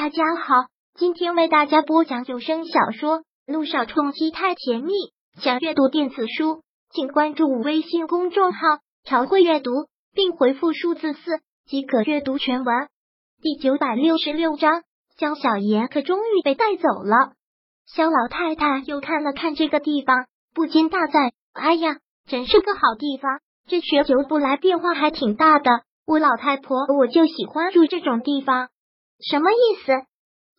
[0.00, 0.54] 大家好，
[0.94, 4.92] 今天为大家播讲有声小说《路上冲击太甜蜜》。
[5.42, 8.60] 想阅读电子书，请关注微信公众号
[9.02, 9.72] “朝会阅读”，
[10.14, 12.86] 并回复数字四即可阅读全文。
[13.42, 14.84] 第九百六十六章，
[15.16, 17.32] 肖小爷可终于被带走了。
[17.84, 21.96] 肖老太太又看了看这个地方，不禁大赞：“哎呀，
[22.28, 23.40] 真是个好地方！
[23.66, 25.68] 这许久不来，变化还挺大的。
[26.06, 28.68] 我老太婆我就喜欢住这种地方。”
[29.20, 29.92] 什么意思？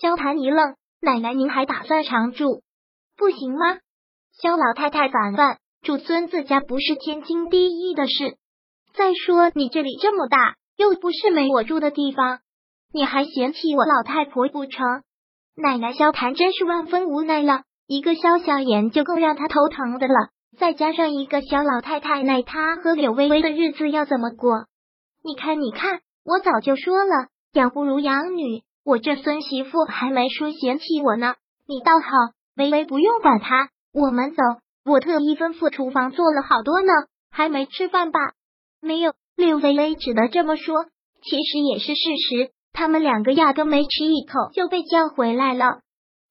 [0.00, 2.62] 萧谭一愣，奶奶您还打算常住，
[3.16, 3.78] 不行吗？
[4.40, 5.58] 萧老太太反问。
[5.82, 8.36] 住孙子家不是天经地义的事。
[8.94, 12.38] 再说你这里这么大，又不是没我住的地方，
[12.92, 15.02] 你还嫌弃我老太婆不成？
[15.56, 17.62] 奶奶萧谭真是万分无奈了。
[17.88, 20.14] 一个萧小言就够让他头疼的了，
[20.56, 24.66] 再加上一个萧老太太，那他和柳微微的日子要怎么过？
[25.24, 27.31] 你看，你看，我早就说了。
[27.52, 31.34] 养不如养女，我这孙媳妇还没说嫌弃我呢。
[31.68, 32.08] 你倒好，
[32.56, 34.42] 微微不用管她，我们走。
[34.86, 36.90] 我特意吩咐厨房做了好多呢，
[37.30, 38.18] 还没吃饭吧？
[38.80, 39.12] 没有。
[39.36, 40.86] 柳微微只得这么说，
[41.22, 42.52] 其实也是事实。
[42.72, 45.80] 他们两个压根没吃一口就被叫回来了。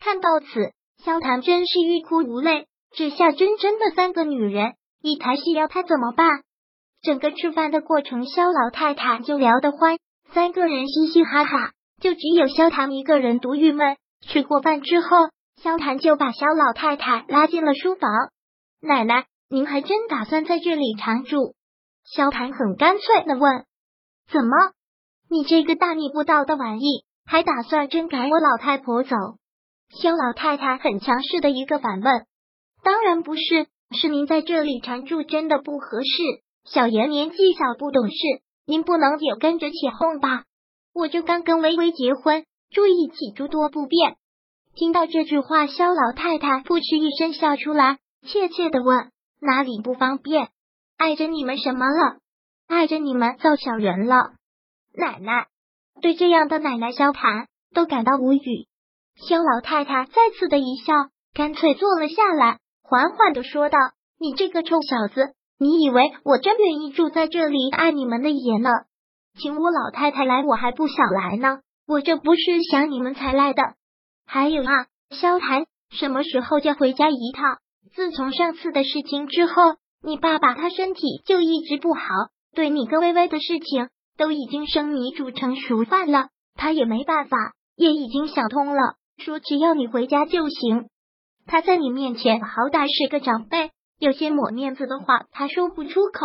[0.00, 2.66] 看到此，萧谭真是欲哭无泪。
[2.94, 6.42] 这下真真的三个女人一台戏，要他怎么办？
[7.02, 9.96] 整个吃饭的过程，萧老太太就聊得欢。
[10.36, 13.96] 三个人嘻嘻哈哈，就只有萧谭一个人独郁闷。
[14.20, 15.08] 吃过饭之后，
[15.62, 18.10] 萧谭就把萧老太太拉进了书房。
[18.82, 21.54] 奶奶，您还真打算在这里常住？
[22.04, 23.64] 萧谭很干脆的问
[24.30, 24.50] ：“怎么，
[25.30, 29.16] 你这个大逆不道的玩意，还打算真赶我老太婆走？”
[29.88, 32.26] 萧老太太很强势的一个反问
[32.84, 36.42] ：“当然不是，是您在这里常住真的不合适。
[36.70, 38.14] 小妍年纪小，不懂事。”
[38.66, 40.44] 您不能也跟着起哄吧？
[40.92, 44.16] 我就刚跟微微结婚，住一起诸多不便。
[44.74, 50.48] 听到这句话，肖老太太扑哧一声笑出来，怯怯的问：“哪里不方便？
[50.96, 52.18] 碍着你们什么了？
[52.66, 54.32] 碍着你们造小人了？”
[54.92, 55.46] 奶奶
[56.02, 58.66] 对这样的奶奶萧谈都感到无语。
[59.14, 60.92] 肖老太太再次的一笑，
[61.32, 63.78] 干脆坐了下来，缓缓的说道
[64.18, 68.70] ：“你这个臭小子！”你以为我真愿意住在这里碍你们的眼呢？
[69.38, 71.60] 请我老太太来，我还不想来呢。
[71.86, 73.62] 我这不是想你们才来的。
[74.26, 77.58] 还有啊，萧谈什么时候就回家一趟？
[77.94, 82.02] 自从上次的事情之后，你爸爸他身体就一直不好，
[82.54, 83.88] 对你跟微微的事情
[84.18, 86.28] 都已经生米煮成熟饭了。
[86.54, 87.36] 他也没办法，
[87.76, 90.88] 也已经想通了，说只要你回家就行。
[91.46, 93.70] 他在你面前好歹是个长辈。
[93.98, 96.20] 有些抹面子的话，他说不出口，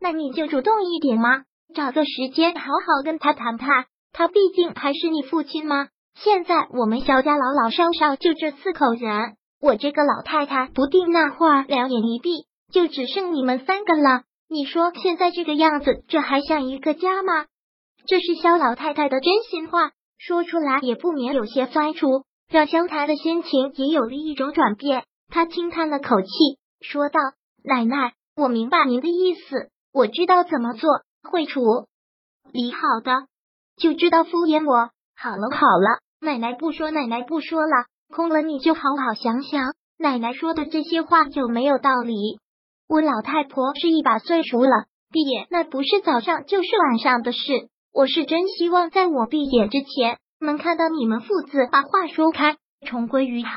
[0.00, 1.44] 那你就主动一点嘛，
[1.74, 3.86] 找个时间好好跟他谈谈。
[4.12, 5.88] 他毕竟还是你父亲吗？
[6.16, 14.22] 现在我们萧家老老少少就这四口人，我这个老太太不定那会儿两眼一闭，就只剩你们三个了。
[14.48, 17.46] 你说现在这个样子，这还像一个家吗？
[18.06, 25.04] 这是萧老太太的真心话，说出来也不免有些酸楚，让萧台的心情也有了一种转变。
[25.28, 26.28] 他轻叹了口气。
[26.84, 27.18] 说道
[27.64, 30.90] ：“奶奶，我明白您的意思，我知道怎么做，
[31.22, 31.62] 会处
[32.52, 33.26] 理好的，
[33.76, 34.90] 就知道敷衍我。
[35.16, 42.38] 好了好了，奶奶不说，奶奶不说了，空了你就好好想想，奶奶说的这些话有没有道理？
[42.86, 47.38] 我老太婆是一把岁数了，闭眼那不是早上就是晚上的事。
[47.94, 53.52] 我是真希望在我闭眼之前，能看到你们父子把话说开，重归于好。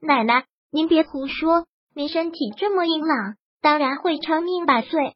[0.00, 1.64] 奶奶，您别胡说。”
[1.96, 5.14] 您身体这么硬朗，当然会长命百岁。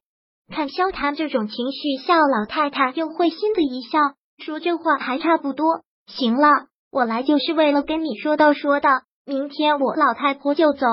[0.48, 3.98] 看萧谈这种情绪，笑老太太又会心的一笑，
[4.38, 5.82] 说这话还差不多。
[6.06, 8.90] 行了，我来就是为了跟你说道说道，
[9.26, 10.86] 明天我老太婆就走，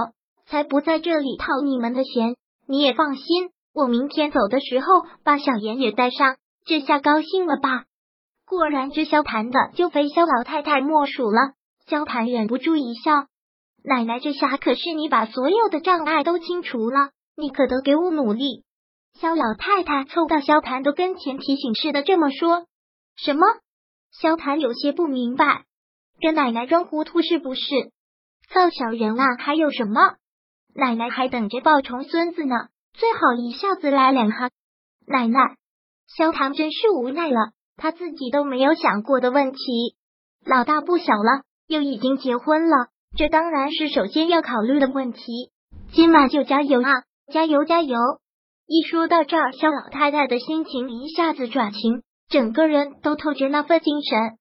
[0.48, 2.36] 才不在这里套你们的闲。
[2.68, 4.88] 你也放心，我明天走的时候
[5.24, 7.84] 把小妍也带上，这下高兴了吧？
[8.48, 11.54] 果然，这萧谈的就非萧老太太莫属了。
[11.88, 13.28] 萧谈忍不住一笑。
[13.88, 18.64] 奶奶，这下可是你把所有的障碍都清除了，你可得给我努力。
[19.14, 22.66] 肖老太太凑到萧谭的跟前，提醒似的这么说。
[23.16, 23.46] 什么？
[24.12, 25.66] 萧谭有些不明白，
[26.20, 27.62] 跟奶奶装糊涂是不是？
[28.52, 29.38] 造小人啊？
[29.38, 30.16] 还有什么？
[30.74, 32.56] 奶奶还等着抱重孙子呢，
[32.94, 34.50] 最好一下子来两哈。
[35.06, 35.40] 奶奶，
[36.08, 39.96] 萧谭真是无奈了，他自己都没有想过的问题。
[40.44, 42.88] 老大不小了，又已经结婚了。
[43.18, 45.22] 这当然是首先要考虑的问题。
[45.94, 46.92] 今晚就加油啊，
[47.32, 47.98] 加油加油！
[48.68, 54.38] 一说到这儿，肖老太太的心情一下子转晴，整个人都透着那份精神。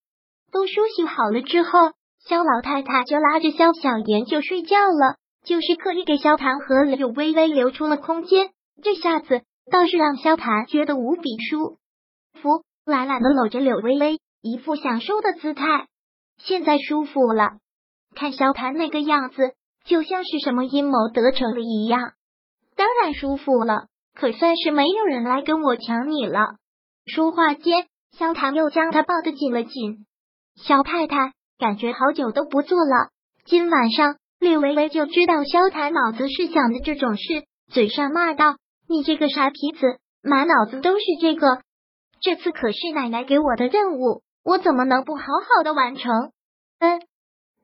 [0.51, 1.79] 都梳洗好了之后，
[2.27, 8.51] 肖老太太就拉着肖小妍就睡觉了，就是刻意给肖谭和柳微微留出了空间。
[8.83, 11.79] 这下子倒是让肖谭觉得无比舒
[12.43, 15.87] 服，懒懒的搂着柳微微，一副享受的姿态。
[16.39, 17.59] 现在舒服了，
[18.15, 19.53] 看萧谭那个样子，
[19.85, 22.13] 就像是什么阴谋得逞了一样。
[22.77, 26.57] 当然舒服了，可算是没有人来跟我抢你了。
[27.07, 30.07] 说话间，萧谭又将他抱得紧了紧。
[30.57, 33.11] 萧太太感觉好久都不做了，
[33.45, 38.57] 今晚上略微微就知道萧谭脑子是想的这种事，嘴上骂道
[38.89, 41.61] ：“你这个傻皮子，满脑子都是这个。
[42.21, 46.11] 这次可是奶奶给我的任务，我怎么能不好好的完成？”
[46.81, 47.01] 嗯，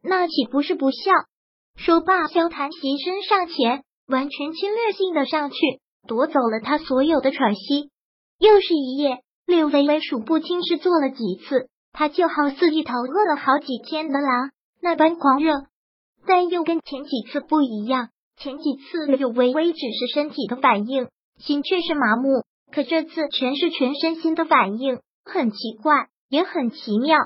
[0.02, 1.12] 那岂不是不孝？
[1.76, 3.84] 说罢，萧谭起身上前。
[4.08, 5.56] 完全侵略性的上去
[6.08, 7.90] 夺走了他所有的喘息，
[8.40, 9.20] 又是一夜。
[9.46, 14.50] 柳微微数不清是做了几次，他就好似一头饿了好几天的狼，
[14.82, 15.66] 那般狂热。
[16.26, 21.06] 但又跟前几次不一样，前几次柳微微只是身体的反应，
[21.38, 27.16] 心却是麻木，可这次全是全身心的反应，很奇怪，也很奇妙，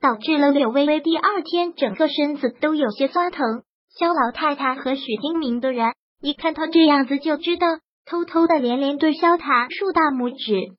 [0.00, 3.62] 导致了柳微微第二天整个身子都有些酸疼。
[3.98, 5.92] 肖老太太和许丁明的人。
[6.22, 7.66] 一看他这样子，就知道
[8.04, 10.76] 偷偷的连连对肖谭竖大拇指。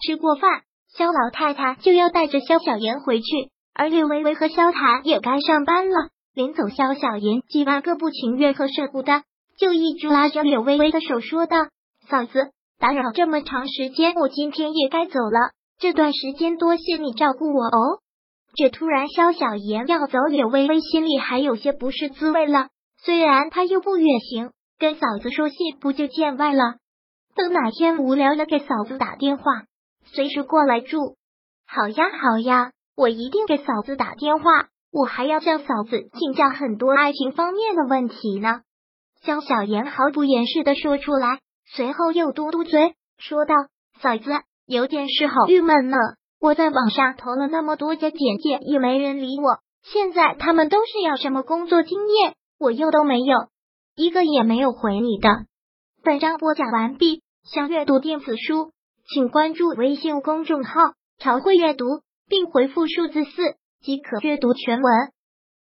[0.00, 0.62] 吃过饭，
[0.92, 6.08] 肖老太太就要带着肖小妍回去，而柳微微和肖谭也该上班了。
[6.34, 9.22] 临走，肖小妍几万个不情愿和舍不得，
[9.56, 11.58] 就一直拉着柳微微的手说道
[12.10, 12.50] ：“嫂子，
[12.80, 15.52] 打扰这么长时间，我今天也该走了。
[15.78, 18.00] 这段时间多谢你照顾我哦。”
[18.54, 22.68] 这突然萧小妍要走，柳微微心里还有些不是滋味了。
[23.02, 24.50] 虽然他又不远行。
[24.78, 26.74] 跟嫂子说谢不就见外了？
[27.36, 29.44] 等哪天无聊了，给嫂子打电话，
[30.04, 31.16] 随时过来住。
[31.68, 34.50] 好呀，好呀，我一定给嫂子打电话。
[34.90, 38.62] 我还要向嫂子请教很多爱情方面的问题呢。
[39.22, 43.54] 肖小妍毫不掩饰的说出来，随后又嘟嘟嘴说道
[44.02, 44.32] ：“嫂子，
[44.66, 45.96] 有点事好郁闷呢。
[46.42, 49.60] 我在网上投了那么多家简介，也没人理我。
[49.84, 53.46] 现在他们都是要什么工作经验，我又都没有。”
[53.94, 55.28] 一个也没有回你的。
[56.02, 58.72] 本章播讲完毕，想阅读电子书，
[59.06, 60.80] 请关注微信公众号
[61.22, 61.84] “朝会阅读”，
[62.26, 63.30] 并回复数字四
[63.80, 64.92] 即可阅读全文。